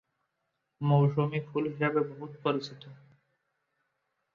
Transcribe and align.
মৌসুমী 0.81 1.39
ফুল 1.47 1.63
হিসেবে 1.71 1.99
বহুল 2.09 2.31
পরিচিত। 2.43 2.81